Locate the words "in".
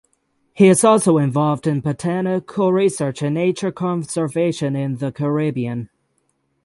1.67-1.79, 4.75-4.95